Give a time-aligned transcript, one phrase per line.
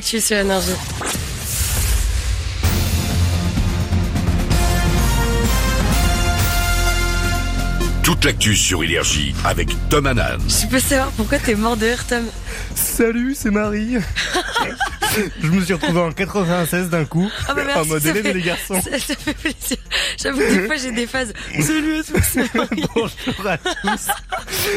[0.00, 0.72] Actu sur énergie.
[8.02, 10.40] Toute l'actu sur Énergie avec Tom Hanan.
[10.48, 12.24] Je peux savoir pourquoi t'es mort de rire, Tom
[12.74, 13.98] Salut, c'est Marie.
[15.42, 18.32] je me suis retrouvé en 96 d'un coup, Ah bah merci, en mode élève fait-
[18.34, 18.80] les garçons.
[18.80, 19.76] Ça, ça fait plaisir.
[20.22, 21.32] J'avoue que des fois j'ai des phases.
[21.60, 22.38] Salut à tous.
[22.94, 24.08] Bonjour à tous.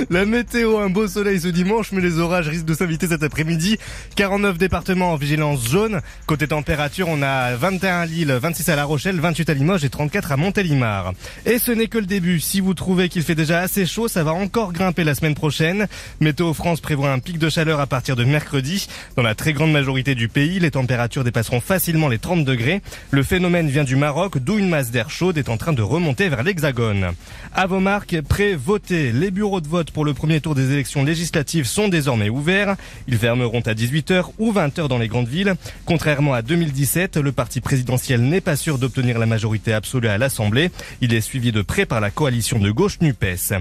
[0.10, 3.78] La météo, un beau soleil ce dimanche, mais les orages risquent de s'inviter cet après-midi.
[4.16, 6.02] 49 départements en vigilance jaune.
[6.26, 9.90] Côté température, on a 21 à Lille, 26 à La Rochelle, 28 à Limoges et
[9.90, 11.14] 34 à Montélimar.
[11.46, 12.40] Et ce n'est que le début.
[12.40, 15.88] Si vous trouvez qu'il fait déjà assez chaud, ça va encore grimper la semaine prochaine.
[16.20, 18.88] Météo France prévoit un pic de chaleur à partir de mercredi.
[19.16, 22.82] Dans la très grande majorité du pays, les températures dépasseront facilement les 30 degrés.
[23.12, 26.30] Le phénomène vient du Maroc, d'où une masse d'air chaude est en train de remonter
[26.30, 27.12] vers l'Hexagone.
[27.54, 29.12] À vos marques, prêts, votez.
[29.12, 32.76] Les bureaux de vote pour le premier tour des élections législatives sont désormais ouverts.
[33.08, 35.56] Ils fermeront à 18h ou 20h dans les grandes villes.
[35.86, 40.72] Contrairement à 2017, le parti présidentiel n'est pas sûr d'obtenir la majorité absolue à l'Assemblée.
[41.02, 43.54] Il est suivi de près par la coalition de gauche NUPES.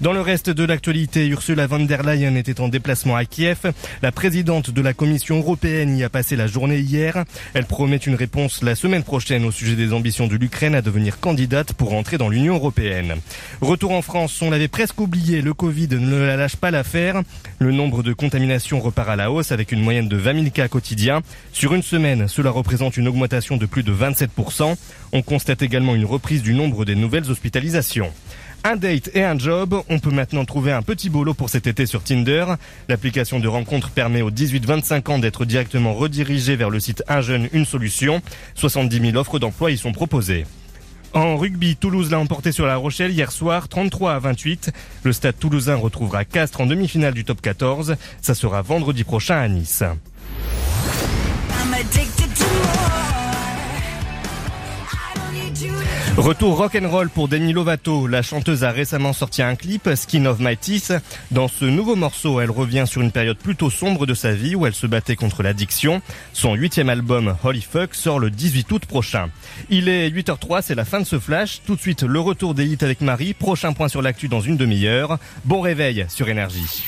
[0.00, 3.72] Dans le reste de l'actualité, Ursula von der Leyen était en déplacement à Kiev.
[4.02, 7.24] La présidente de la Commission européenne y a passé la journée hier.
[7.54, 11.20] Elle promet une réponse la semaine prochaine au sujet des ambitions de l'Ukraine à devenir
[11.20, 13.16] candidate pour entrer dans l'Union européenne.
[13.60, 17.22] Retour en France, on l'avait presque oublié, le Covid ne la lâche pas l'affaire.
[17.58, 20.68] Le nombre de contaminations repart à la hausse avec une moyenne de 20 000 cas
[20.68, 21.22] quotidiens.
[21.52, 24.76] Sur une semaine, cela représente une augmentation de plus de 27%.
[25.12, 28.12] On constate également une reprise du nombre des nouvelles hospitalisations.
[28.64, 31.86] Un date et un job, on peut maintenant trouver un petit boulot pour cet été
[31.86, 32.44] sur Tinder.
[32.88, 37.48] L'application de rencontre permet aux 18-25 ans d'être directement redirigés vers le site Un jeune,
[37.52, 38.20] une solution.
[38.56, 40.44] 70 000 offres d'emploi y sont proposées.
[41.14, 44.70] En rugby, Toulouse l'a emporté sur La Rochelle hier soir, 33 à 28.
[45.04, 47.96] Le stade toulousain retrouvera Castres en demi-finale du top 14.
[48.20, 49.82] Ça sera vendredi prochain à Nice.
[56.18, 58.08] Retour rock'n'roll pour Demi Lovato.
[58.08, 60.92] La chanteuse a récemment sorti un clip, Skin of My Teeth.
[61.30, 64.66] Dans ce nouveau morceau, elle revient sur une période plutôt sombre de sa vie où
[64.66, 66.02] elle se battait contre l'addiction.
[66.32, 69.28] Son huitième album, Holy Fuck, sort le 18 août prochain.
[69.70, 71.62] Il est 8h03, c'est la fin de ce flash.
[71.64, 73.32] Tout de suite, le retour des hits avec Marie.
[73.32, 75.18] Prochain point sur l'actu dans une demi-heure.
[75.44, 76.82] Bon réveil sur Énergie.